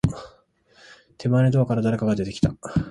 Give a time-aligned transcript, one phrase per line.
[1.19, 2.55] 手前のドアから、誰かが出てきた。